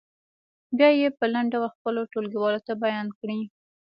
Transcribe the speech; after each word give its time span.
بیا 0.77 0.89
یې 0.99 1.07
په 1.17 1.25
لنډ 1.33 1.47
ډول 1.53 1.69
خپلو 1.75 2.01
ټولګیوالو 2.11 2.65
ته 2.67 2.73
بیان 2.83 3.07
کړئ. 3.19 3.41